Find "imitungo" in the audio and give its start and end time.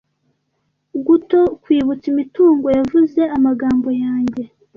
2.13-2.67